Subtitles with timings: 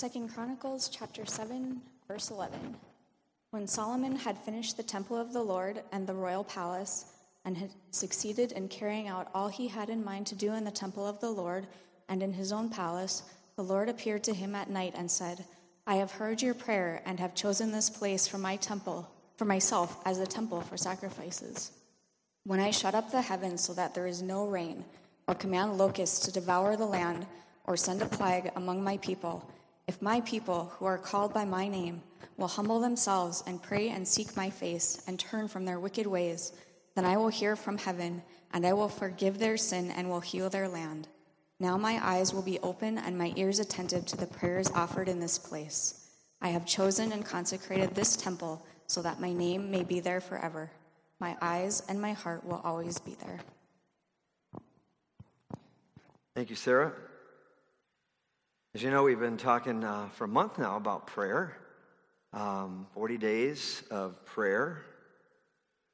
[0.00, 1.78] Second Chronicles chapter 7
[2.08, 2.74] verse 11.
[3.50, 7.04] When Solomon had finished the temple of the Lord and the royal palace
[7.44, 10.70] and had succeeded in carrying out all he had in mind to do in the
[10.70, 11.66] temple of the Lord
[12.08, 13.24] and in his own palace,
[13.56, 15.44] the Lord appeared to him at night and said,
[15.86, 19.06] I have heard your prayer and have chosen this place for my temple,
[19.36, 21.72] for myself as a temple for sacrifices.
[22.44, 24.86] When I shut up the heavens so that there is no rain,
[25.28, 27.26] or command locusts to devour the land,
[27.64, 29.46] or send a plague among my people,
[29.90, 32.00] if my people, who are called by my name,
[32.36, 36.52] will humble themselves and pray and seek my face and turn from their wicked ways,
[36.94, 38.22] then I will hear from heaven,
[38.52, 41.08] and I will forgive their sin and will heal their land.
[41.58, 45.18] Now my eyes will be open and my ears attentive to the prayers offered in
[45.18, 46.08] this place.
[46.40, 50.70] I have chosen and consecrated this temple so that my name may be there forever.
[51.18, 53.40] My eyes and my heart will always be there.
[56.36, 56.92] Thank you, Sarah.
[58.72, 61.56] As you know, we've been talking uh, for a month now about prayer
[62.32, 64.84] um, 40 days of prayer,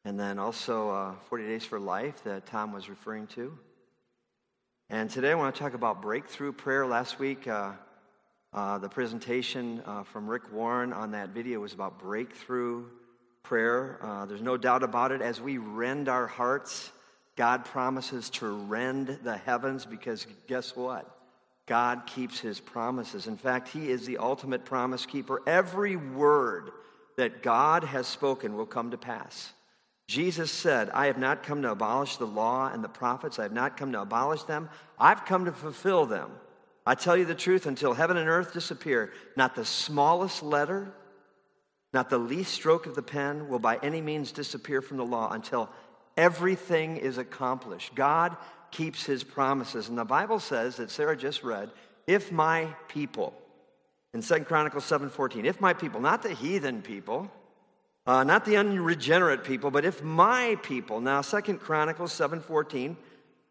[0.05, 3.59] and then also uh, 40 days for life that Tom was referring to.
[4.91, 6.87] And today I want to talk about breakthrough prayer.
[6.87, 7.73] Last week, uh,
[8.53, 12.85] uh the presentation uh, from Rick Warren on that video was about breakthrough
[13.43, 13.99] prayer.
[14.03, 15.23] Uh, there's no doubt about it.
[15.23, 16.93] As we rend our hearts,
[17.37, 21.16] God promises to rend the heavens because guess what?
[21.67, 23.27] God keeps his promises.
[23.27, 25.43] In fact, he is the ultimate promise keeper.
[25.47, 26.71] Every word
[27.17, 29.53] that God has spoken will come to pass.
[30.07, 33.41] Jesus said, I have not come to abolish the law and the prophets.
[33.41, 34.69] I have not come to abolish them.
[34.99, 36.31] I've come to fulfill them.
[36.87, 40.93] I tell you the truth, until heaven and earth disappear, not the smallest letter,
[41.93, 45.33] not the least stroke of the pen will by any means disappear from the law
[45.33, 45.69] until
[46.17, 47.97] everything is accomplished.
[47.97, 48.37] God
[48.77, 49.89] keeps his promises.
[49.89, 51.71] And the Bible says that Sarah just read,
[52.07, 53.33] if my people,
[54.13, 57.31] in 2 Chronicles 7.14, if my people, not the heathen people,
[58.07, 62.97] uh, not the unregenerate people, but if my people, now 2 Chronicles 7.14,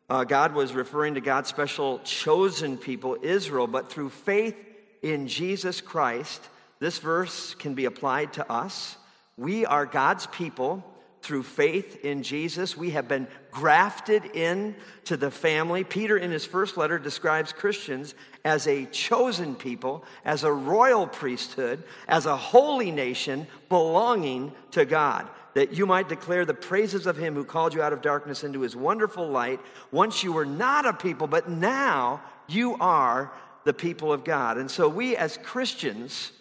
[0.07, 4.55] uh, God was referring to God's special chosen people, Israel, but through faith
[5.01, 6.41] in Jesus Christ,
[6.79, 8.95] this verse can be applied to us.
[9.37, 10.83] We are God's people
[11.25, 12.77] through faith in Jesus.
[12.77, 14.75] We have been grafted in
[15.05, 15.83] to the family.
[15.83, 18.13] Peter, in his first letter, describes Christians
[18.43, 25.27] as a chosen people, as a royal priesthood, as a holy nation belonging to God.
[25.55, 28.61] That you might declare the praises of him who called you out of darkness into
[28.61, 29.59] his wonderful light.
[29.91, 33.31] Once you were not a people, but now you are
[33.63, 34.57] the people of God.
[34.57, 36.31] And so we as Christians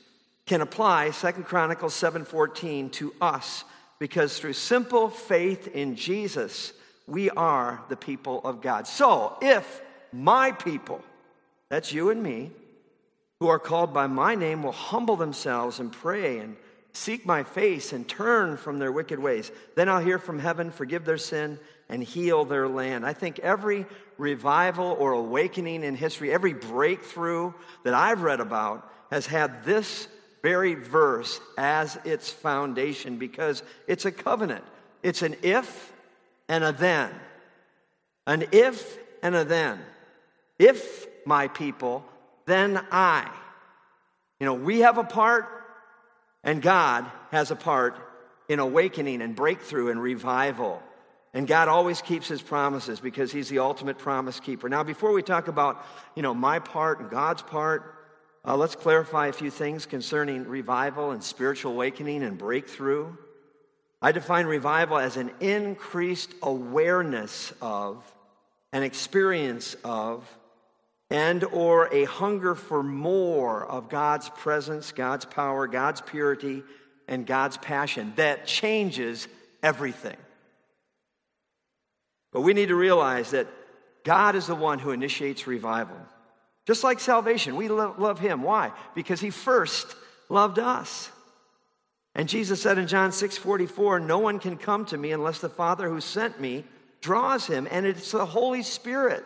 [0.44, 3.64] can apply Second Chronicles 7:14 to us
[3.99, 6.72] because through simple faith in Jesus,
[7.06, 8.87] we are the people of God.
[8.87, 9.82] So, if
[10.12, 11.03] my people,
[11.69, 12.50] that's you and me,
[13.41, 16.56] who are called by my name, will humble themselves and pray and
[16.93, 21.05] seek my face and turn from their wicked ways, then I'll hear from heaven, forgive
[21.05, 23.05] their sin, and heal their land.
[23.05, 23.84] I think every
[24.16, 30.09] revival or awakening in history, every breakthrough that I've read about, has had this
[30.44, 34.62] very verse as its foundation because it's a covenant.
[35.03, 35.91] It's an if
[36.50, 37.10] and a then.
[38.27, 39.81] An if and a then.
[40.59, 42.05] If my people,
[42.44, 43.27] then I.
[44.38, 45.49] You know, we have a part,
[46.43, 47.97] and God has a part
[48.47, 50.82] in awakening and breakthrough and revival.
[51.32, 54.69] And God always keeps his promises because he's the ultimate promise keeper.
[54.69, 55.82] Now, before we talk about,
[56.15, 57.94] you know, my part and God's part,
[58.47, 63.10] uh, let's clarify a few things concerning revival and spiritual awakening and breakthrough.
[64.03, 68.05] I define revival as an increased awareness of,
[68.72, 70.28] an experience of,
[71.09, 76.62] and or a hunger for more of God's presence, God's power, God's purity,
[77.09, 79.26] and God's passion that changes
[79.62, 80.16] everything.
[82.32, 83.47] But we need to realize that
[84.05, 85.97] God is the one who initiates revival.
[86.66, 88.42] Just like salvation, we love, love him.
[88.42, 88.72] Why?
[88.94, 89.94] Because he first
[90.28, 91.11] loved us.
[92.14, 95.49] And Jesus said in John 6 44, No one can come to me unless the
[95.49, 96.64] Father who sent me
[97.00, 97.69] draws him.
[97.70, 99.25] And it's the Holy Spirit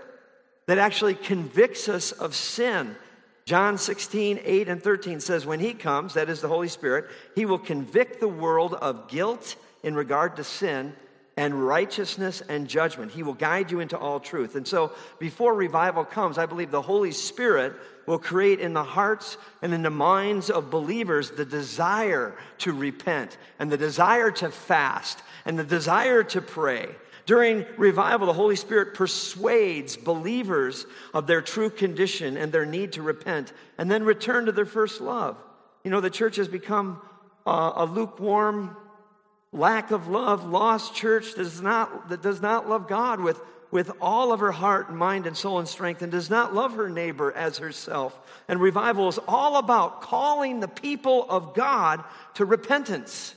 [0.67, 2.97] that actually convicts us of sin.
[3.45, 7.47] John 16, 8 and 13 says, When he comes, that is the Holy Spirit, he
[7.47, 10.93] will convict the world of guilt in regard to sin
[11.39, 13.13] and righteousness and judgment.
[13.13, 14.57] He will guide you into all truth.
[14.57, 14.91] And so,
[15.21, 17.75] before revival comes, I believe the Holy Spirit
[18.07, 23.39] will create in the hearts and in the minds of believers the desire to repent
[23.61, 26.89] and the desire to fast and the desire to pray.
[27.25, 33.03] During revival, the Holy Spirit persuades believers of their true condition and their need to
[33.03, 35.37] repent and then return to their first love.
[35.85, 37.01] You know, the church has become
[37.47, 38.77] a, a lukewarm,
[39.53, 43.41] lack of love, lost church that does not, that does not love God with
[43.71, 46.75] with all of her heart and mind and soul and strength and does not love
[46.75, 48.19] her neighbor as herself.
[48.49, 52.03] And revival is all about calling the people of God
[52.35, 53.35] to repentance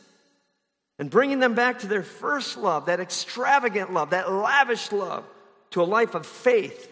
[0.98, 5.26] and bringing them back to their first love, that extravagant love, that lavish love,
[5.72, 6.90] to a life of faith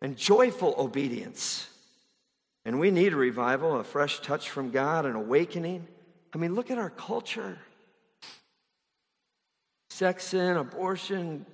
[0.00, 1.68] and joyful obedience.
[2.64, 5.86] And we need a revival, a fresh touch from God, an awakening.
[6.32, 7.58] I mean, look at our culture
[9.92, 11.44] sex sin, abortion,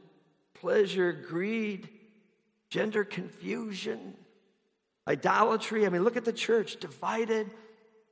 [0.54, 1.88] pleasure, greed,
[2.70, 4.14] gender confusion,
[5.08, 5.84] idolatry.
[5.84, 7.50] I mean, look at the church divided,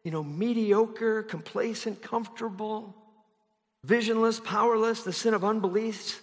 [0.02, 2.94] you know, mediocre, complacent, comfortable,
[3.84, 6.20] visionless, powerless, the sin of unbelief,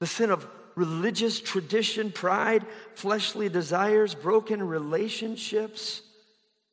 [0.00, 6.02] the sin of religious tradition, pride, fleshly desires, broken relationships.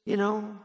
[0.05, 0.57] You know,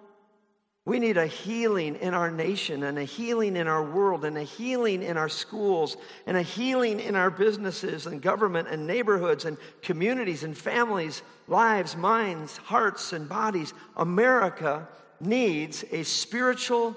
[0.84, 4.42] we need a healing in our nation and a healing in our world and a
[4.42, 5.96] healing in our schools
[6.26, 11.96] and a healing in our businesses and government and neighborhoods and communities and families, lives,
[11.96, 13.72] minds, hearts, and bodies.
[13.96, 14.88] America
[15.20, 16.96] needs a spiritual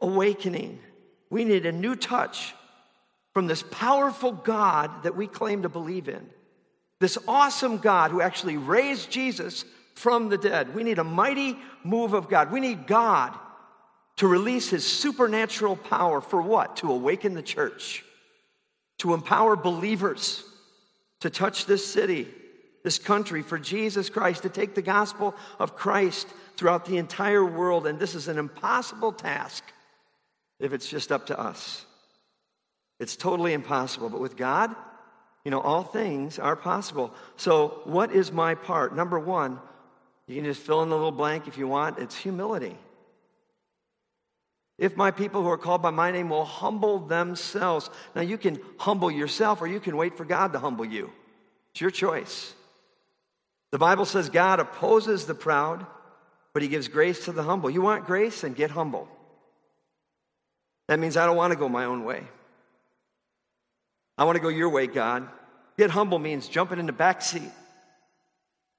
[0.00, 0.78] awakening.
[1.28, 2.54] We need a new touch
[3.34, 6.26] from this powerful God that we claim to believe in.
[7.00, 10.74] This awesome God who actually raised Jesus from the dead.
[10.74, 12.52] We need a mighty move of God.
[12.52, 13.36] We need God
[14.16, 16.76] to release his supernatural power for what?
[16.76, 18.04] To awaken the church,
[18.98, 20.44] to empower believers
[21.20, 22.28] to touch this city,
[22.84, 27.86] this country for Jesus Christ, to take the gospel of Christ throughout the entire world.
[27.86, 29.64] And this is an impossible task
[30.60, 31.84] if it's just up to us.
[32.98, 34.08] It's totally impossible.
[34.08, 34.74] But with God,
[35.44, 37.12] you know, all things are possible.
[37.36, 38.96] So, what is my part?
[38.96, 39.60] Number one,
[40.26, 41.98] you can just fill in the little blank if you want.
[41.98, 42.76] It's humility.
[44.78, 47.88] If my people who are called by my name will humble themselves.
[48.14, 51.10] Now, you can humble yourself or you can wait for God to humble you.
[51.70, 52.52] It's your choice.
[53.72, 55.86] The Bible says God opposes the proud,
[56.52, 57.70] but he gives grace to the humble.
[57.70, 59.08] You want grace and get humble.
[60.88, 62.22] That means I don't want to go my own way.
[64.18, 65.28] I want to go your way, God.
[65.78, 67.50] Get humble means jumping in the back seat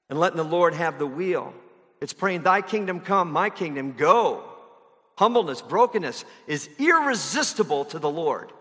[0.08, 1.52] and letting the Lord have the wheel.
[2.00, 4.44] It's praying, Thy kingdom come, my kingdom go.
[5.16, 8.52] Humbleness, brokenness is irresistible to the Lord.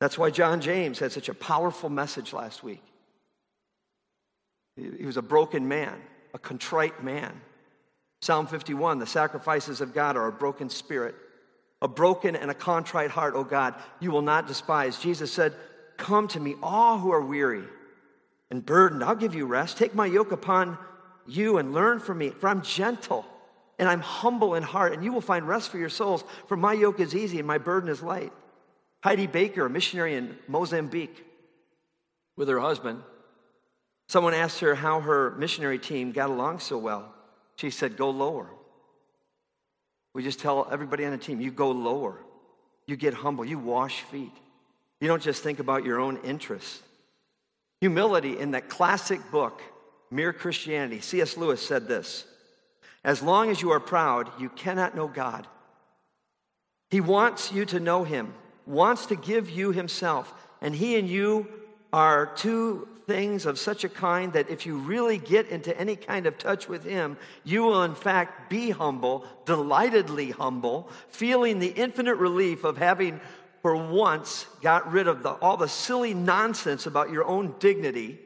[0.00, 2.82] That's why John James had such a powerful message last week.
[4.76, 6.00] He was a broken man,
[6.32, 7.38] a contrite man.
[8.22, 11.14] Psalm 51 the sacrifices of God are a broken spirit,
[11.82, 14.98] a broken and a contrite heart, O God, you will not despise.
[14.98, 15.54] Jesus said,
[15.96, 17.64] Come to me, all who are weary
[18.50, 19.04] and burdened.
[19.04, 19.76] I'll give you rest.
[19.76, 20.78] Take my yoke upon
[21.26, 23.24] you and learn from me, for I'm gentle
[23.78, 26.74] and I'm humble in heart, and you will find rest for your souls, for my
[26.74, 28.32] yoke is easy and my burden is light.
[29.02, 31.24] Heidi Baker, a missionary in Mozambique,
[32.36, 33.02] with her husband,
[34.08, 37.14] someone asked her how her missionary team got along so well.
[37.56, 38.48] She said, Go lower.
[40.12, 42.18] We just tell everybody on the team, you go lower.
[42.86, 43.44] You get humble.
[43.44, 44.32] You wash feet.
[45.00, 46.82] You don't just think about your own interests.
[47.80, 49.62] Humility in that classic book,
[50.10, 51.36] Mere Christianity, C.S.
[51.36, 52.24] Lewis said this
[53.04, 55.46] As long as you are proud, you cannot know God.
[56.90, 58.34] He wants you to know Him,
[58.66, 61.46] wants to give you Himself, and He and you
[61.92, 66.26] are two things of such a kind that if you really get into any kind
[66.26, 72.16] of touch with Him, you will in fact be humble, delightedly humble, feeling the infinite
[72.16, 73.20] relief of having
[73.62, 78.18] for once got rid of the, all the silly nonsense about your own dignity,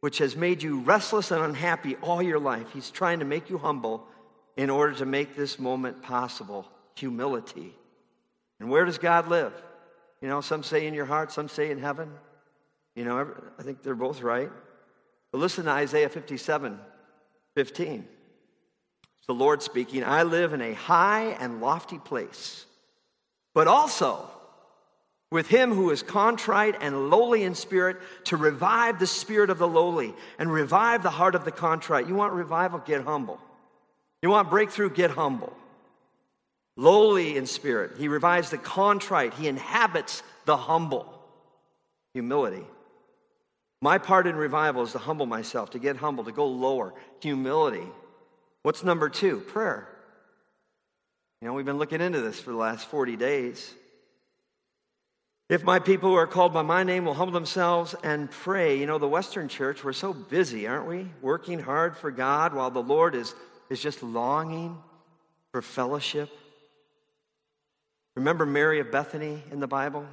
[0.00, 2.66] which has made you restless and unhappy all your life.
[2.72, 4.06] He's trying to make you humble
[4.56, 7.74] in order to make this moment possible humility.
[8.60, 9.52] And where does God live?
[10.20, 12.12] You know, some say in your heart, some say in heaven.
[12.94, 14.50] You know, I think they're both right.
[15.32, 16.78] But listen to Isaiah 57
[17.54, 18.06] 15.
[19.18, 22.64] It's the Lord speaking I live in a high and lofty place,
[23.54, 24.28] but also
[25.32, 29.66] with him who is contrite and lowly in spirit to revive the spirit of the
[29.66, 32.06] lowly and revive the heart of the contrite.
[32.06, 32.80] You want revival?
[32.80, 33.40] Get humble.
[34.20, 34.90] You want breakthrough?
[34.90, 35.52] Get humble.
[36.76, 37.92] Lowly in spirit.
[37.98, 39.32] He revives the contrite.
[39.32, 41.06] He inhabits the humble.
[42.12, 42.66] Humility.
[43.80, 46.92] My part in revival is to humble myself, to get humble, to go lower.
[47.20, 47.86] Humility.
[48.64, 49.40] What's number two?
[49.40, 49.88] Prayer.
[51.40, 53.74] You know, we've been looking into this for the last 40 days.
[55.48, 58.86] If my people who are called by my name will humble themselves and pray, you
[58.86, 61.08] know, the Western church, we're so busy, aren't we?
[61.20, 63.34] Working hard for God while the Lord is,
[63.68, 64.78] is just longing
[65.50, 66.30] for fellowship.
[68.16, 70.06] Remember Mary of Bethany in the Bible?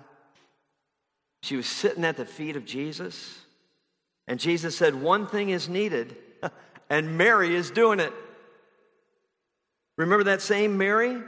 [1.43, 3.39] She was sitting at the feet of Jesus,
[4.27, 6.15] and Jesus said, One thing is needed,
[6.89, 8.13] and Mary is doing it.
[9.98, 11.21] Remember that same Mary?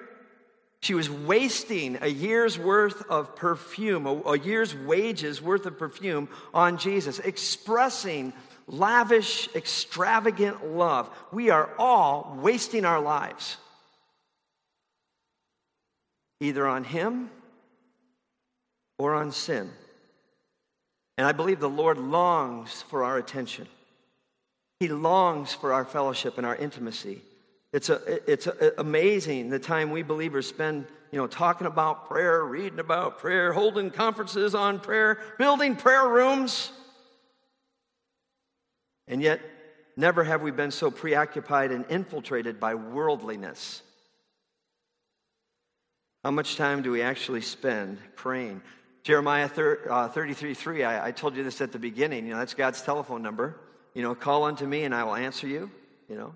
[0.82, 6.28] She was wasting a year's worth of perfume, a, a, year's wages worth of perfume
[6.54, 8.34] on Jesus, expressing
[8.68, 11.10] lavish, extravagant love.
[11.32, 13.58] We are all wasting our lives
[16.40, 17.30] either on Him
[18.98, 19.70] or on sin.
[21.18, 23.68] And I believe the Lord longs for our attention.
[24.80, 27.22] He longs for our fellowship and our intimacy.
[27.74, 32.44] It's, a, it's a, amazing the time we believers spend, you know, talking about prayer,
[32.44, 36.72] reading about prayer, holding conferences on prayer, building prayer rooms.
[39.08, 39.42] And yet,
[39.96, 43.82] never have we been so preoccupied and infiltrated by worldliness.
[46.24, 48.62] How much time do we actually spend praying?
[49.04, 52.26] Jeremiah 33 uh, 3, I, I told you this at the beginning.
[52.26, 53.60] You know, that's God's telephone number.
[53.96, 55.72] You know, call unto me and I will answer you.
[56.08, 56.34] You know,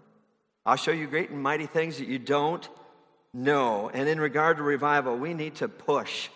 [0.66, 2.68] I'll show you great and mighty things that you don't
[3.34, 3.90] know.
[3.94, 6.30] And in regard to revival, we need to push.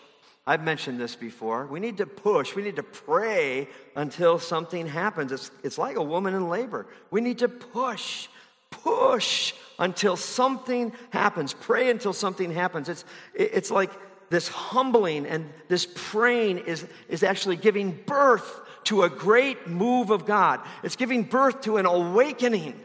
[0.46, 1.66] I've mentioned this before.
[1.66, 2.56] We need to push.
[2.56, 5.32] We need to pray until something happens.
[5.32, 6.88] It's, it's like a woman in labor.
[7.12, 8.28] We need to push,
[8.70, 11.54] push until something happens.
[11.54, 12.90] Pray until something happens.
[12.90, 13.92] It's, it's like
[14.30, 20.26] this humbling and this praying is, is actually giving birth to a great move of
[20.26, 20.62] God.
[20.84, 22.80] It's giving birth to an awakening.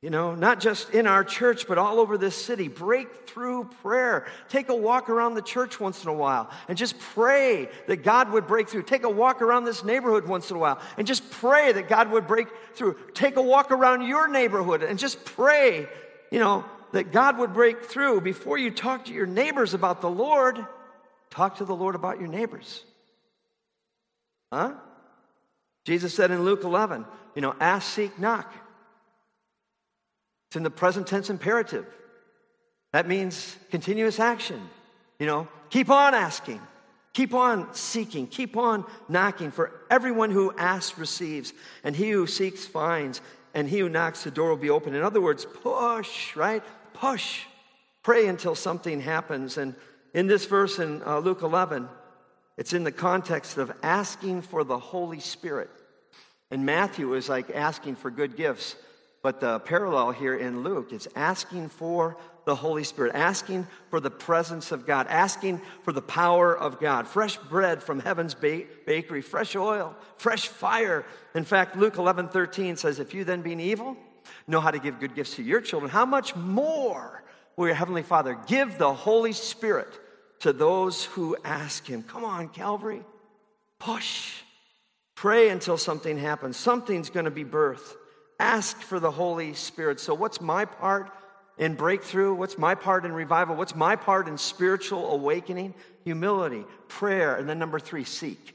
[0.00, 2.68] You know, not just in our church, but all over this city.
[2.68, 4.28] Breakthrough prayer.
[4.48, 8.30] Take a walk around the church once in a while and just pray that God
[8.30, 8.84] would break through.
[8.84, 12.12] Take a walk around this neighborhood once in a while and just pray that God
[12.12, 12.96] would break through.
[13.12, 15.88] Take a walk around your neighborhood and just pray,
[16.30, 18.20] you know, that God would break through.
[18.20, 20.64] Before you talk to your neighbors about the Lord,
[21.28, 22.84] talk to the Lord about your neighbors.
[24.52, 24.74] Huh?
[25.84, 28.52] Jesus said in Luke 11, you know, ask, seek, knock.
[30.48, 31.86] It's in the present tense imperative.
[32.92, 34.60] That means continuous action.
[35.18, 36.60] You know, keep on asking,
[37.12, 39.50] keep on seeking, keep on knocking.
[39.50, 41.52] For everyone who asks receives,
[41.84, 43.20] and he who seeks finds,
[43.52, 44.94] and he who knocks the door will be open.
[44.94, 46.62] In other words, push, right?
[46.94, 47.42] Push.
[48.02, 49.58] Pray until something happens.
[49.58, 49.74] And
[50.14, 51.88] in this verse in uh, Luke 11,
[52.56, 55.70] it's in the context of asking for the Holy Spirit.
[56.50, 58.76] And Matthew is like asking for good gifts.
[59.22, 64.10] But the parallel here in Luke is asking for the Holy Spirit, asking for the
[64.10, 67.06] presence of God, asking for the power of God.
[67.06, 71.04] Fresh bread from heaven's ba- bakery, fresh oil, fresh fire.
[71.34, 73.96] In fact, Luke 11 13 says, If you then, being evil,
[74.46, 77.22] know how to give good gifts to your children, how much more
[77.56, 79.98] will your Heavenly Father give the Holy Spirit
[80.40, 82.02] to those who ask Him?
[82.04, 83.02] Come on, Calvary.
[83.78, 84.42] Push.
[85.16, 86.56] Pray until something happens.
[86.56, 87.96] Something's going to be birthed.
[88.38, 90.00] Ask for the Holy Spirit.
[90.00, 91.10] So, what's my part
[91.58, 92.34] in breakthrough?
[92.34, 93.56] What's my part in revival?
[93.56, 95.74] What's my part in spiritual awakening?
[96.04, 98.54] Humility, prayer, and then number three, seek.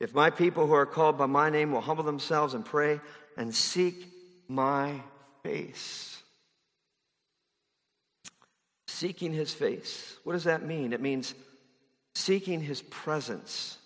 [0.00, 3.00] If my people who are called by my name will humble themselves and pray
[3.36, 4.06] and seek
[4.48, 5.00] my
[5.42, 6.22] face.
[8.86, 10.16] Seeking his face.
[10.24, 10.92] What does that mean?
[10.92, 11.34] It means
[12.14, 13.78] seeking his presence.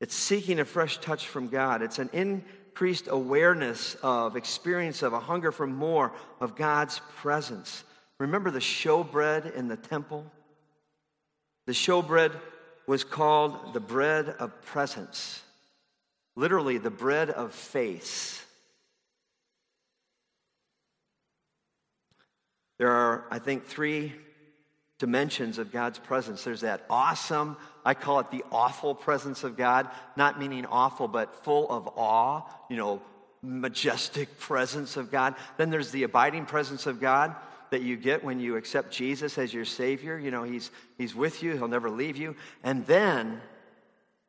[0.00, 1.82] It's seeking a fresh touch from God.
[1.82, 7.84] It's an increased awareness of, experience of, a hunger for more of God's presence.
[8.18, 10.24] Remember the showbread in the temple?
[11.66, 12.32] The showbread
[12.86, 15.42] was called the bread of presence,
[16.34, 18.44] literally, the bread of face.
[22.78, 24.14] There are, I think, three
[24.98, 26.44] dimensions of God's presence.
[26.44, 31.44] There's that awesome, I call it the awful presence of God, not meaning awful, but
[31.44, 33.00] full of awe, you know,
[33.42, 35.34] majestic presence of God.
[35.56, 37.34] Then there's the abiding presence of God
[37.70, 40.18] that you get when you accept Jesus as your Savior.
[40.18, 42.36] You know, He's, he's with you, He'll never leave you.
[42.62, 43.40] And then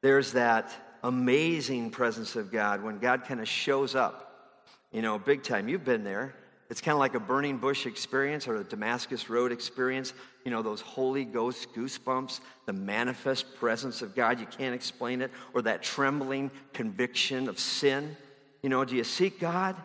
[0.02, 0.72] there's that
[1.04, 4.60] amazing presence of God when God kind of shows up,
[4.92, 5.68] you know, big time.
[5.68, 6.36] You've been there.
[6.72, 10.14] It's kind of like a burning bush experience or a Damascus Road experience.
[10.46, 14.40] You know, those Holy Ghost goosebumps, the manifest presence of God.
[14.40, 15.32] You can't explain it.
[15.54, 18.16] Or that trembling conviction of sin.
[18.64, 19.76] You know, do you seek God?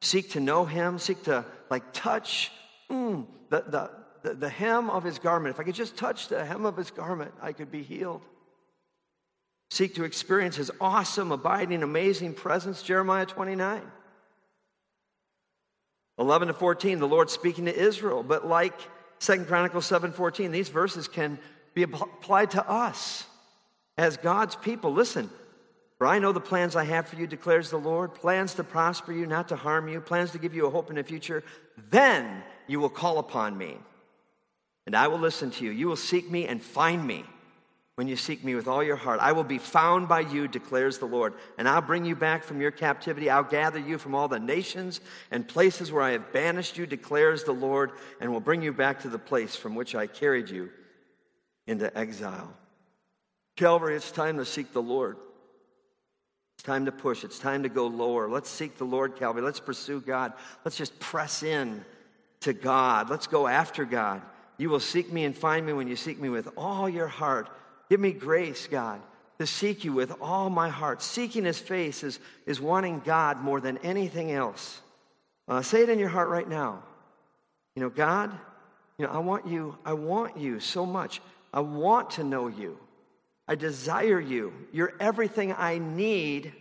[0.00, 0.98] Seek to know Him?
[0.98, 2.50] Seek to, like, touch
[2.90, 3.90] mm, the, the,
[4.24, 5.54] the, the hem of his garment.
[5.54, 8.22] If I could just touch the hem of his garment, I could be healed.
[9.70, 13.82] Seek to experience his awesome, abiding, amazing presence, Jeremiah 29.
[16.18, 18.22] 11 to 14, the Lord speaking to Israel.
[18.22, 18.74] But like
[19.18, 21.38] Second Chronicles 7 14, these verses can
[21.74, 23.26] be applied to us
[23.96, 24.92] as God's people.
[24.92, 25.30] Listen,
[25.98, 29.12] for I know the plans I have for you, declares the Lord plans to prosper
[29.12, 31.42] you, not to harm you, plans to give you a hope in the future.
[31.90, 33.76] Then you will call upon me,
[34.86, 35.70] and I will listen to you.
[35.70, 37.24] You will seek me and find me
[37.98, 39.18] when you seek me with all your heart.
[39.20, 42.60] I will be found by you, declares the Lord, and I'll bring you back from
[42.60, 43.28] your captivity.
[43.28, 45.00] I'll gather you from all the nations
[45.32, 47.90] and places where I have banished you, declares the Lord,
[48.20, 50.70] and will bring you back to the place from which I carried you
[51.66, 52.54] into exile.
[53.56, 55.16] Calvary, it's time to seek the Lord.
[56.54, 57.24] It's time to push.
[57.24, 58.30] It's time to go lower.
[58.30, 59.42] Let's seek the Lord, Calvary.
[59.42, 60.34] Let's pursue God.
[60.64, 61.84] Let's just press in
[62.42, 63.10] to God.
[63.10, 64.22] Let's go after God.
[64.56, 67.50] You will seek me and find me when you seek me with all your heart.
[67.88, 69.00] Give me grace, God,
[69.38, 71.02] to seek you with all my heart.
[71.02, 74.80] Seeking his face is, is wanting God more than anything else.
[75.46, 76.82] Uh, say it in your heart right now.
[77.74, 78.30] You know, God,
[78.98, 81.20] you know, I want you, I want you so much.
[81.52, 82.78] I want to know you.
[83.46, 84.52] I desire you.
[84.72, 86.52] You're everything I need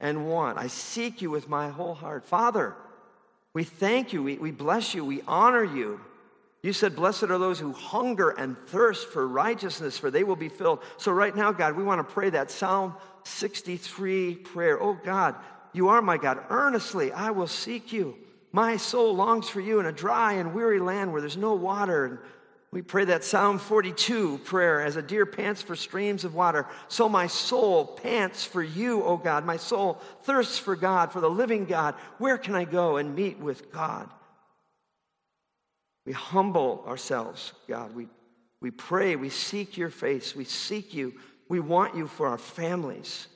[0.00, 0.58] and want.
[0.58, 2.26] I seek you with my whole heart.
[2.26, 2.74] Father,
[3.54, 4.22] we thank you.
[4.22, 5.04] We, we bless you.
[5.04, 6.00] We honor you.
[6.66, 10.48] You said, Blessed are those who hunger and thirst for righteousness, for they will be
[10.48, 10.82] filled.
[10.96, 14.82] So, right now, God, we want to pray that Psalm 63 prayer.
[14.82, 15.36] Oh, God,
[15.72, 16.40] you are my God.
[16.50, 18.16] Earnestly, I will seek you.
[18.50, 22.04] My soul longs for you in a dry and weary land where there's no water.
[22.04, 22.18] And
[22.72, 26.66] we pray that Psalm 42 prayer as a deer pants for streams of water.
[26.88, 29.46] So my soul pants for you, O God.
[29.46, 31.94] My soul thirsts for God, for the living God.
[32.18, 34.10] Where can I go and meet with God?
[36.06, 37.94] We humble ourselves, God.
[37.94, 38.06] We,
[38.60, 39.16] we pray.
[39.16, 40.34] We seek your face.
[40.34, 41.14] We seek you.
[41.48, 43.26] We want you for our families.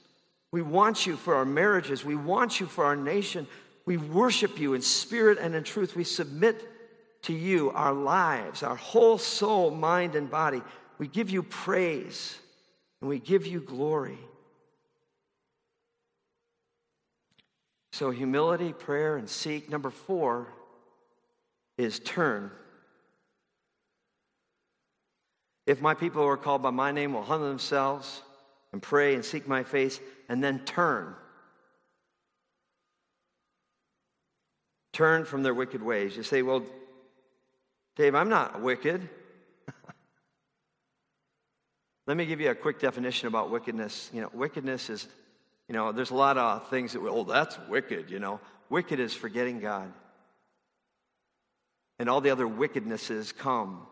[0.53, 2.05] We want you for our marriages.
[2.05, 3.47] We want you for our nation.
[3.87, 5.97] We worship you in spirit and in truth.
[5.97, 6.69] We submit
[7.23, 10.63] to you our lives, our whole soul, mind, and body.
[10.99, 12.39] We give you praise
[13.01, 14.19] and we give you glory.
[17.93, 19.69] So, humility, prayer, and seek.
[19.69, 20.49] Number four
[21.77, 22.51] is turn.
[25.71, 28.23] If my people who are called by my name will humble themselves
[28.73, 31.15] and pray and seek my face and then turn.
[34.93, 36.17] Turn from their wicked ways.
[36.17, 36.65] You say, well,
[37.95, 39.09] Dave, I'm not wicked.
[42.09, 44.11] Let me give you a quick definition about wickedness.
[44.13, 45.07] You know, wickedness is,
[45.69, 48.41] you know, there's a lot of things that, oh, that's wicked, you know.
[48.71, 49.93] Wicked is forgetting God.
[52.01, 53.87] And all the other wickednesses come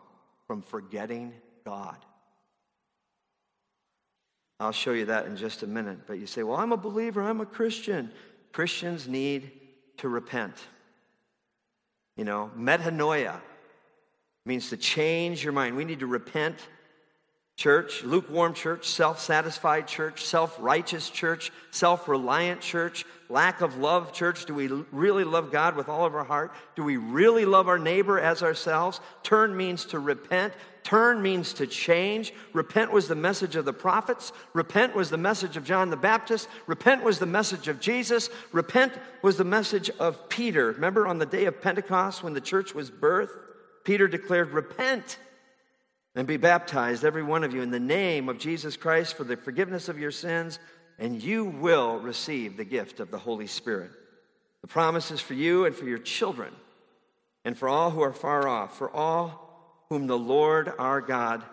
[0.45, 1.31] from forgetting
[1.65, 1.97] God.
[4.59, 5.99] I'll show you that in just a minute.
[6.05, 8.11] But you say, well, I'm a believer, I'm a Christian.
[8.51, 9.51] Christians need
[9.97, 10.55] to repent.
[12.17, 13.39] You know, metanoia
[14.45, 15.77] means to change your mind.
[15.77, 16.57] We need to repent.
[17.59, 24.13] Church, lukewarm church, self satisfied church, self righteous church, self reliant church, lack of love
[24.13, 24.45] church.
[24.45, 26.53] Do we really love God with all of our heart?
[26.77, 29.01] Do we really love our neighbor as ourselves?
[29.23, 30.53] Turn means to repent.
[30.83, 32.33] Turn means to change.
[32.53, 34.31] Repent was the message of the prophets.
[34.53, 36.47] Repent was the message of John the Baptist.
[36.65, 38.29] Repent was the message of Jesus.
[38.53, 40.71] Repent was the message of Peter.
[40.71, 43.37] Remember on the day of Pentecost when the church was birthed?
[43.83, 45.17] Peter declared, Repent
[46.15, 49.37] and be baptized, every one of you, in the name of Jesus Christ for the
[49.37, 50.59] forgiveness of your sins,
[50.97, 53.91] and you will receive the gift of the Holy Spirit.
[54.61, 56.53] The promise is for you and for your children,
[57.45, 61.43] and for all who are far off, for all whom the Lord our God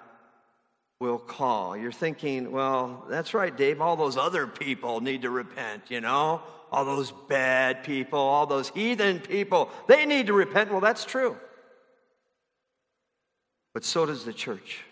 [0.98, 1.76] will call.
[1.76, 6.42] You're thinking, well, that's right, Dave, all those other people need to repent, you know?
[6.72, 10.72] All those bad people, all those heathen people, they need to repent.
[10.72, 11.36] Well, that's true
[13.76, 14.82] but so does the church.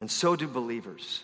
[0.00, 1.22] And so do believers.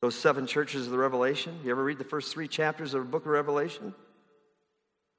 [0.00, 3.10] Those seven churches of the Revelation, you ever read the first three chapters of the
[3.10, 3.94] book of Revelation?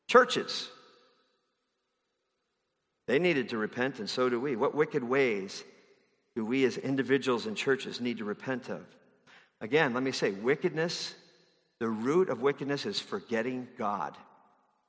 [0.08, 0.70] Churches.
[3.06, 4.56] They needed to repent, and so do we.
[4.56, 5.64] What wicked ways
[6.36, 8.82] do we as individuals and churches need to repent of?
[9.62, 11.14] Again, let me say wickedness,
[11.80, 14.18] the root of wickedness is forgetting God.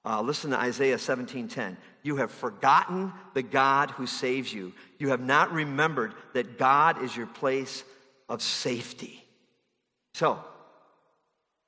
[0.04, 1.76] Uh, listen to Isaiah 17:10.
[2.02, 4.74] You have forgotten the God who saves you.
[4.98, 7.84] You have not remembered that God is your place
[8.28, 9.24] of safety.
[10.12, 10.44] So,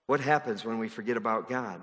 [0.07, 1.83] what happens when we forget about God?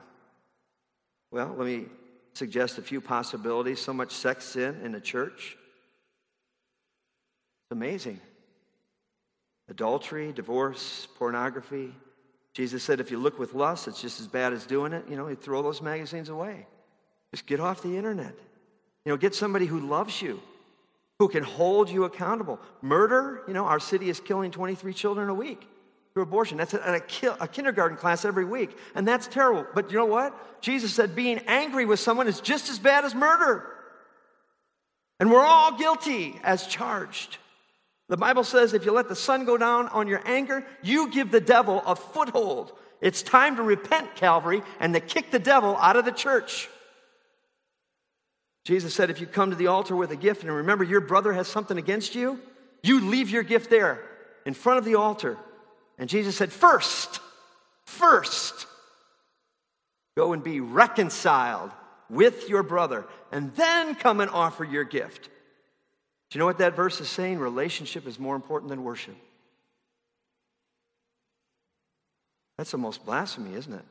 [1.31, 1.87] Well, let me
[2.33, 3.79] suggest a few possibilities.
[3.79, 5.57] So much sex sin in the church.
[7.63, 8.21] It's amazing.
[9.67, 11.93] Adultery, divorce, pornography.
[12.53, 15.05] Jesus said if you look with lust, it's just as bad as doing it.
[15.09, 16.67] You know, you throw those magazines away.
[17.31, 18.35] Just get off the internet.
[19.05, 20.39] You know, get somebody who loves you,
[21.19, 22.59] who can hold you accountable.
[22.81, 25.67] Murder, you know, our city is killing 23 children a week
[26.13, 26.57] through abortion.
[26.57, 28.77] That's a, a, a, kindergarten class every week.
[28.93, 29.65] And that's terrible.
[29.73, 30.61] But you know what?
[30.61, 33.67] Jesus said being angry with someone is just as bad as murder.
[35.19, 37.37] And we're all guilty as charged.
[38.09, 41.31] The Bible says if you let the sun go down on your anger, you give
[41.31, 42.73] the devil a foothold.
[43.01, 46.69] It's time to repent, Calvary, and to kick the devil out of the church.
[48.65, 51.33] Jesus said if you come to the altar with a gift and remember your brother
[51.33, 52.39] has something against you,
[52.81, 54.01] you leave your gift there
[54.45, 55.37] in front of the altar.
[55.97, 57.19] And Jesus said, First,
[57.85, 58.67] first,
[60.15, 61.71] go and be reconciled
[62.09, 65.29] with your brother, and then come and offer your gift.
[66.33, 67.37] Do you know what that verse is saying?
[67.37, 69.15] Relationship is more important than worship.
[72.57, 73.85] That's almost blasphemy, isn't it?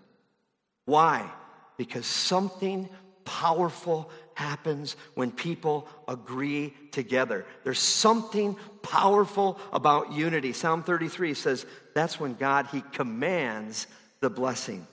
[0.85, 1.31] Why?
[1.77, 2.89] Because something
[3.25, 7.47] powerful happens when people agree together.
[7.63, 10.53] There's something powerful about unity.
[10.53, 13.87] Psalm 33 says that's when God he commands
[14.19, 14.85] the blessing.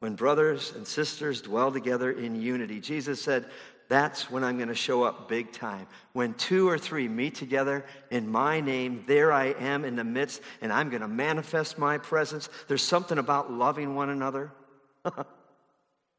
[0.00, 2.80] When brothers and sisters dwell together in unity.
[2.80, 3.44] Jesus said,
[3.88, 5.86] that's when I'm going to show up big time.
[6.12, 10.42] When two or three meet together in my name, there I am in the midst,
[10.60, 12.50] and I'm going to manifest my presence.
[12.68, 14.52] There's something about loving one another.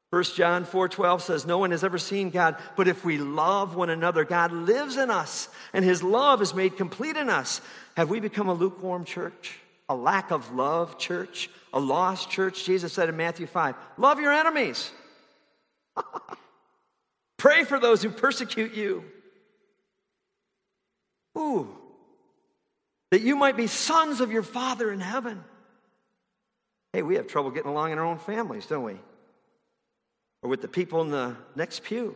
[0.10, 3.92] 1 John 4:12 says no one has ever seen God, but if we love one
[3.92, 7.62] another, God lives in us, and his love is made complete in us.
[7.96, 9.60] Have we become a lukewarm church?
[9.88, 11.50] A lack of love church?
[11.74, 12.66] A lost church?
[12.66, 14.92] Jesus said in Matthew 5, love your enemies.
[17.40, 19.04] Pray for those who persecute you.
[21.38, 21.70] Ooh.
[23.12, 25.44] That you might be sons of your Father in heaven.
[26.94, 28.98] Hey, we have trouble getting along in our own families, don't we?
[30.44, 32.16] Or with the people in the next pew.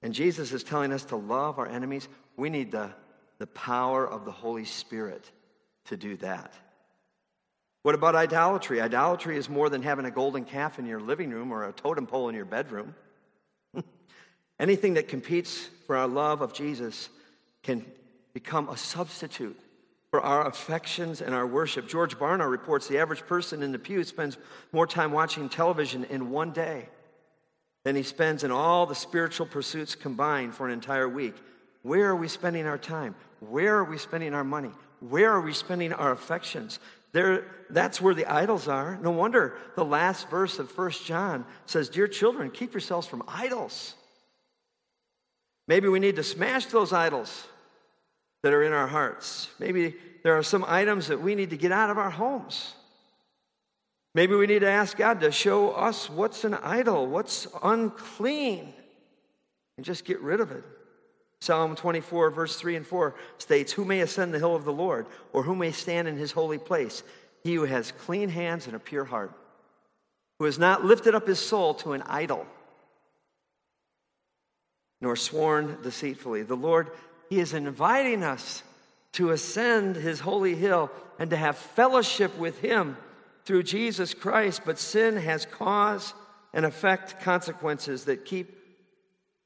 [0.00, 2.08] And Jesus is telling us to love our enemies.
[2.36, 2.90] We need the,
[3.38, 5.28] the power of the Holy Spirit
[5.86, 6.54] to do that.
[7.82, 8.80] What about idolatry?
[8.80, 12.06] Idolatry is more than having a golden calf in your living room or a totem
[12.06, 12.94] pole in your bedroom.
[14.62, 17.08] Anything that competes for our love of Jesus
[17.64, 17.84] can
[18.32, 19.58] become a substitute
[20.12, 21.88] for our affections and our worship.
[21.88, 24.38] George Barna reports the average person in the pew spends
[24.70, 26.88] more time watching television in one day
[27.82, 31.34] than he spends in all the spiritual pursuits combined for an entire week.
[31.82, 33.16] Where are we spending our time?
[33.40, 34.70] Where are we spending our money?
[35.00, 36.78] Where are we spending our affections?
[37.10, 38.96] There, that's where the idols are.
[39.02, 43.96] No wonder the last verse of First John says, Dear children, keep yourselves from idols.
[45.68, 47.46] Maybe we need to smash those idols
[48.42, 49.48] that are in our hearts.
[49.58, 52.74] Maybe there are some items that we need to get out of our homes.
[54.14, 58.74] Maybe we need to ask God to show us what's an idol, what's unclean,
[59.76, 60.64] and just get rid of it.
[61.40, 65.06] Psalm 24, verse 3 and 4 states, Who may ascend the hill of the Lord,
[65.32, 67.02] or who may stand in his holy place?
[67.42, 69.32] He who has clean hands and a pure heart,
[70.38, 72.46] who has not lifted up his soul to an idol,
[75.02, 76.42] nor sworn deceitfully.
[76.42, 76.90] The Lord,
[77.28, 78.62] He is inviting us
[79.12, 82.96] to ascend His holy hill and to have fellowship with Him
[83.44, 86.14] through Jesus Christ, but sin has cause
[86.54, 88.58] and effect consequences that keep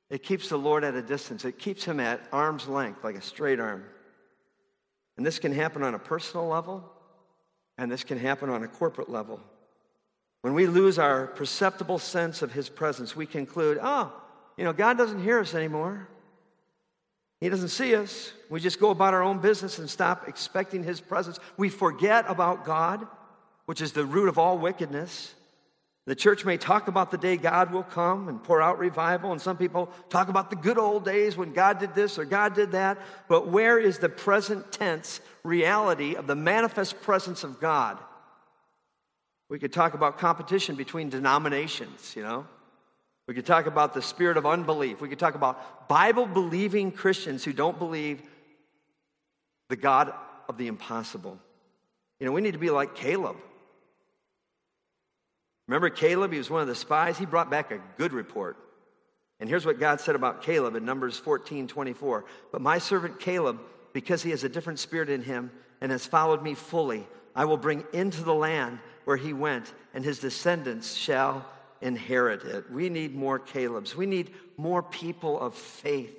[0.09, 1.45] it keeps the Lord at a distance.
[1.45, 3.83] It keeps him at arm's length, like a straight arm.
[5.17, 6.85] And this can happen on a personal level,
[7.77, 9.41] and this can happen on a corporate level.
[10.43, 14.13] When we lose our perceptible sense of his presence, we conclude, oh,
[14.57, 16.09] you know, God doesn't hear us anymore.
[17.41, 18.33] He doesn't see us.
[18.49, 21.39] We just go about our own business and stop expecting his presence.
[21.57, 23.07] We forget about God,
[23.67, 25.35] which is the root of all wickedness.
[26.07, 29.43] The church may talk about the day God will come and pour out revival, and
[29.43, 32.73] some people talk about the good old days when God did this or God did
[32.73, 32.99] that.
[33.29, 37.99] But where is the present tense reality of the manifest presence of God?
[39.49, 42.47] We could talk about competition between denominations, you know.
[43.27, 45.01] We could talk about the spirit of unbelief.
[45.01, 48.23] We could talk about Bible believing Christians who don't believe
[49.69, 50.13] the God
[50.49, 51.39] of the impossible.
[52.21, 53.37] You know, we need to be like Caleb.
[55.67, 56.33] Remember Caleb?
[56.33, 57.19] He was one of the spies.
[57.19, 58.57] He brought back a good report.
[59.41, 62.25] And here's what God said about Caleb in Numbers 14 24.
[62.53, 63.61] But my servant Caleb,
[63.93, 67.59] because he has a different spirit in him and has followed me fully, I will
[67.59, 71.45] bring into the land where he went, and his descendants shall
[71.81, 72.71] inherit it.
[72.71, 73.97] We need more Caleb's.
[73.97, 76.17] We need more people of faith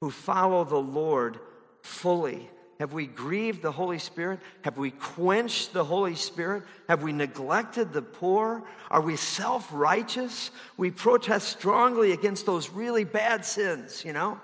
[0.00, 1.38] who follow the Lord
[1.82, 2.48] fully.
[2.80, 4.38] Have we grieved the Holy Spirit?
[4.62, 6.62] Have we quenched the Holy Spirit?
[6.88, 8.62] Have we neglected the poor?
[8.88, 10.52] Are we self righteous?
[10.76, 14.40] We protest strongly against those really bad sins, you know?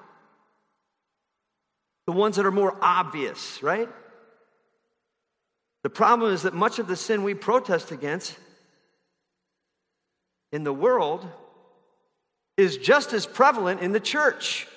[2.06, 3.88] The ones that are more obvious, right?
[5.84, 8.36] The problem is that much of the sin we protest against
[10.54, 11.26] in the world
[12.56, 14.68] is just as prevalent in the church.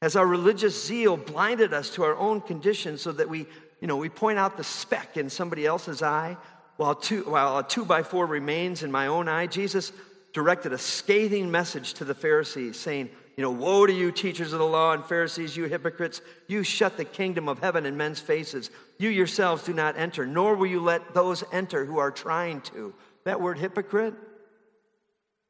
[0.00, 3.46] Has our religious zeal blinded us to our own condition so that we,
[3.80, 6.38] you know, we point out the speck in somebody else's eye
[6.78, 9.46] while, two, while a two by four remains in my own eye?
[9.46, 9.92] Jesus
[10.32, 14.58] directed a scathing message to the Pharisees, saying, you know, woe to you, teachers of
[14.58, 16.22] the law and Pharisees, you hypocrites.
[16.46, 18.70] You shut the kingdom of heaven in men's faces.
[18.98, 22.94] You yourselves do not enter, nor will you let those enter who are trying to.
[23.28, 24.14] That word hypocrite,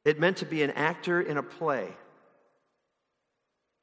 [0.05, 1.87] it meant to be an actor in a play.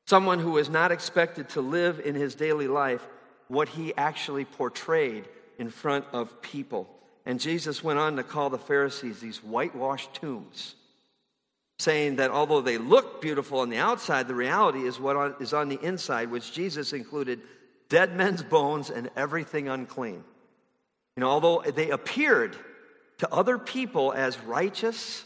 [0.05, 3.07] Someone who was not expected to live in his daily life
[3.47, 6.89] what he actually portrayed in front of people.
[7.25, 10.75] And Jesus went on to call the Pharisees these whitewashed tombs
[11.79, 15.69] saying that although they look beautiful on the outside, the reality is what is on
[15.69, 17.39] the inside, which Jesus included
[17.87, 20.21] dead men's bones and everything unclean.
[21.15, 22.57] You know, although they appeared
[23.19, 25.25] to other people as righteous,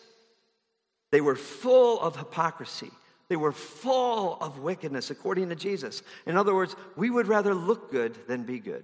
[1.12, 2.91] they were full of hypocrisy.
[3.30, 6.02] They were full of wickedness, according to Jesus.
[6.25, 8.84] In other words, we would rather look good than be good.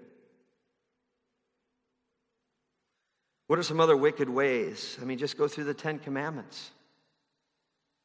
[3.48, 4.98] What are some other wicked ways?
[5.02, 6.72] I mean, just go through the Ten Commandments.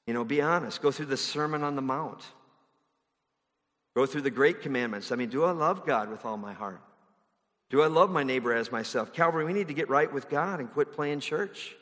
[0.06, 0.82] You know, be honest.
[0.82, 2.22] Go through the Sermon on the Mount.
[3.94, 5.12] Go through the Great Commandments.
[5.12, 6.82] I mean, do I love God with all my heart?
[7.70, 9.12] Do I love my neighbor as myself?
[9.12, 11.74] Calvary, we need to get right with God and quit playing church.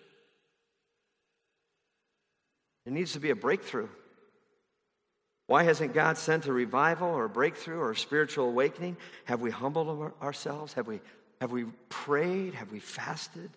[2.85, 3.89] There needs to be a breakthrough.
[5.47, 8.99] Why hasn't God sent a revival or a breakthrough or a spiritual awakening?
[9.25, 10.75] Have we humbled ourselves?
[10.75, 11.01] Have we,
[11.41, 12.53] have we prayed?
[12.55, 13.51] Have we fasted?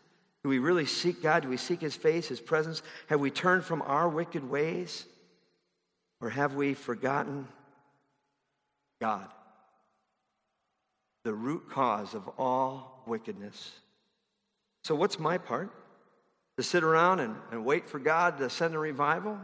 [0.43, 1.43] Do we really seek God?
[1.43, 2.81] Do we seek His face, His presence?
[3.07, 5.05] Have we turned from our wicked ways?
[6.21, 7.47] Or have we forgotten
[9.01, 9.27] God?
[11.23, 13.71] The root cause of all wickedness.
[14.83, 15.71] So, what's my part?
[16.57, 19.37] To sit around and, and wait for God to send a revival?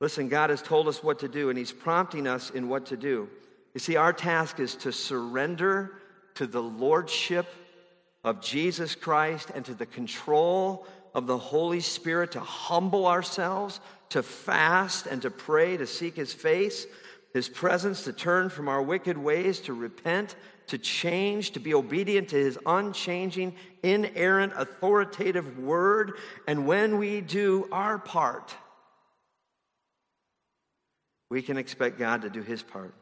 [0.00, 2.96] Listen, God has told us what to do, and He's prompting us in what to
[2.96, 3.28] do.
[3.72, 5.92] You see, our task is to surrender
[6.34, 7.46] to the Lordship
[8.24, 14.22] of Jesus Christ and to the control of the Holy Spirit to humble ourselves, to
[14.22, 16.86] fast and to pray, to seek His face,
[17.32, 22.28] His presence, to turn from our wicked ways, to repent, to change, to be obedient
[22.28, 26.12] to His unchanging, inerrant, authoritative word.
[26.46, 28.54] And when we do our part,
[31.30, 32.94] we can expect God to do His part.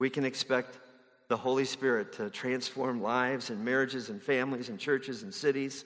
[0.00, 0.80] We can expect
[1.28, 5.84] the Holy Spirit to transform lives and marriages and families and churches and cities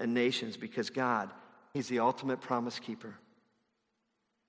[0.00, 1.30] and nations because God,
[1.72, 3.14] He's the ultimate promise keeper.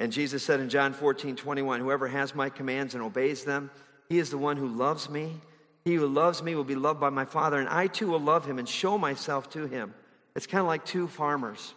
[0.03, 3.71] And Jesus said in John 14, 21, Whoever has my commands and obeys them,
[4.09, 5.39] he is the one who loves me.
[5.85, 8.45] He who loves me will be loved by my Father, and I too will love
[8.45, 9.93] him and show myself to him.
[10.35, 11.73] It's kind of like two farmers.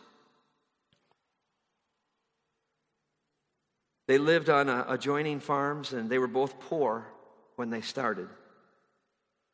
[4.09, 7.07] They lived on uh, adjoining farms, and they were both poor
[7.55, 8.27] when they started.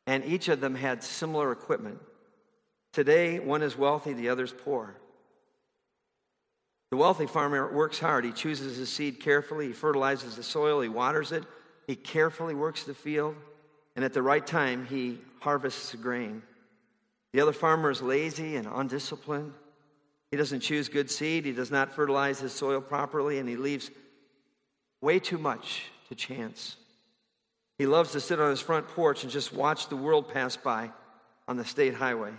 [0.07, 1.99] And each of them had similar equipment.
[2.91, 4.95] Today, one is wealthy, the other is poor.
[6.93, 8.23] The wealthy farmer works hard.
[8.23, 11.43] He chooses his seed carefully, he fertilizes the soil, he waters it,
[11.87, 13.35] he carefully works the field,
[13.95, 16.43] and at the right time, he harvests the grain.
[17.31, 19.53] The other farmer is lazy and undisciplined.
[20.29, 23.89] He doesn't choose good seed, he does not fertilize his soil properly, and he leaves
[25.01, 26.75] way too much to chance.
[27.79, 30.91] He loves to sit on his front porch and just watch the world pass by
[31.47, 32.33] on the state highway.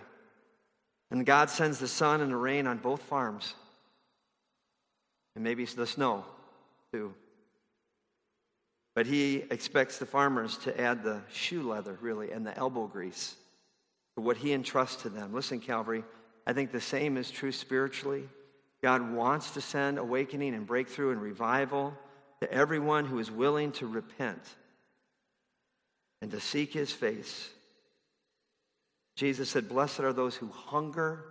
[1.11, 3.57] And God sends the sun and the rain on both farms.
[5.35, 6.25] And maybe the snow,
[6.93, 7.15] too.
[8.95, 13.35] But he expects the farmers to add the shoe leather, really, and the elbow grease
[14.17, 15.35] to what he entrusts to them.
[15.35, 16.05] Listen, Calvary,
[16.47, 18.29] I think the same is true spiritually.
[18.83, 21.95] God wants to send awakening and breakthrough and revival
[22.41, 24.43] to everyone who is willing to repent
[26.21, 27.49] and to seek his face.
[29.17, 31.25] Jesus said, Blessed are those who hunger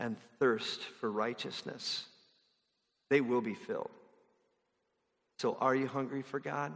[0.00, 2.06] and thirst for righteousness,
[3.14, 3.92] they will be filled.
[5.38, 6.72] So, are you hungry for God?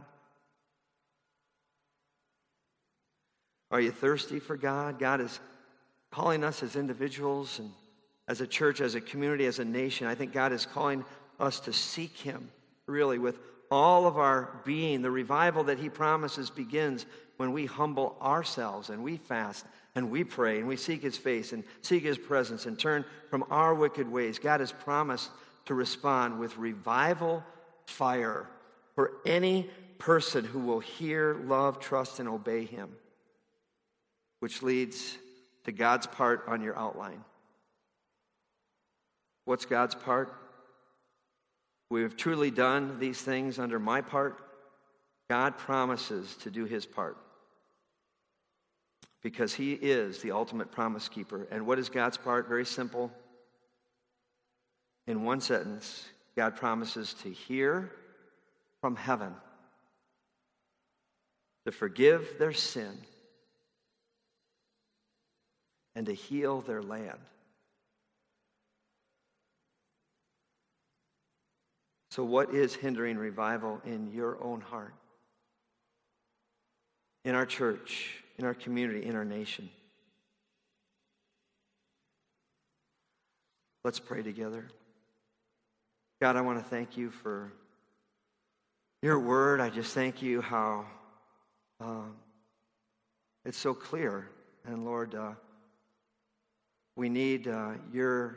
[3.71, 4.99] Are you thirsty for God?
[4.99, 5.37] God is
[6.11, 7.69] calling us as individuals and
[8.29, 10.07] as a church, as a community, as a nation.
[10.07, 11.03] I think God is calling
[11.41, 12.49] us to seek Him
[12.85, 13.37] really with
[13.69, 15.01] all of our being.
[15.01, 20.23] The revival that He promises begins when we humble ourselves and we fast and we
[20.23, 24.09] pray and we seek His face and seek His presence and turn from our wicked
[24.09, 24.39] ways.
[24.39, 25.31] God has promised
[25.69, 27.43] to respond with revival
[27.85, 28.49] fire
[28.95, 32.89] for any person who will hear, love, trust, and obey Him,
[34.39, 35.15] which leads
[35.65, 37.23] to God's part on your outline.
[39.45, 40.33] What's God's part?
[41.91, 44.41] We have truly done these things under my part.
[45.29, 47.15] God promises to do his part
[49.21, 51.47] because he is the ultimate promise keeper.
[51.51, 52.49] And what is God's part?
[52.49, 53.11] Very simple.
[55.07, 57.91] In one sentence, God promises to hear
[58.81, 59.33] from heaven,
[61.65, 62.97] to forgive their sin,
[65.95, 67.19] and to heal their land.
[72.11, 74.93] So, what is hindering revival in your own heart?
[77.25, 79.69] In our church, in our community, in our nation?
[83.83, 84.67] Let's pray together.
[86.21, 87.53] God, I want to thank you for
[89.01, 89.61] your word.
[89.61, 90.85] I just thank you how
[91.79, 92.15] um,
[93.45, 94.27] it's so clear.
[94.65, 95.31] And Lord, uh,
[96.97, 98.35] we need uh, your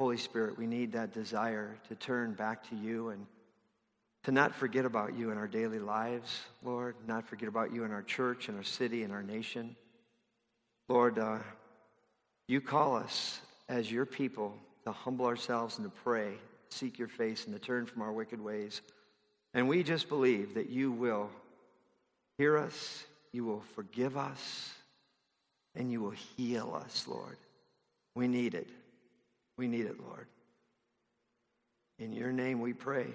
[0.00, 3.24] Holy Spirit, we need that desire to turn back to you and
[4.24, 7.92] to not forget about you in our daily lives, Lord, not forget about you in
[7.92, 9.76] our church, in our city, in our nation.
[10.88, 11.38] Lord, uh,
[12.48, 14.52] you call us as your people
[14.84, 16.34] to humble ourselves and to pray,
[16.68, 18.82] seek your face, and to turn from our wicked ways.
[19.54, 21.30] And we just believe that you will
[22.38, 24.72] hear us, you will forgive us,
[25.74, 27.36] and you will heal us, Lord.
[28.14, 28.68] We need it.
[29.56, 30.26] We need it, Lord.
[31.98, 33.06] In your name we pray.